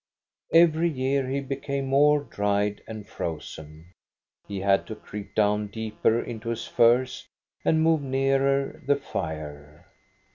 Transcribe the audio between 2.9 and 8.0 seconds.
frozen. He had to creep down deeper into his furs and